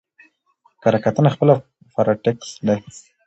کره 0.81 0.99
کتنه 1.05 1.29
خپله 1.35 1.53
پاراټيکسټ 1.93 2.55
دئ. 2.67 2.79